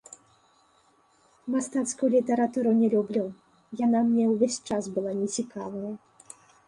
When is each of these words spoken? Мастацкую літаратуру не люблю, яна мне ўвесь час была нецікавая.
Мастацкую 1.55 2.09
літаратуру 2.15 2.69
не 2.79 2.87
люблю, 2.95 3.25
яна 3.85 3.99
мне 4.09 4.25
ўвесь 4.33 4.59
час 4.71 4.83
была 4.97 5.11
нецікавая. 5.21 5.91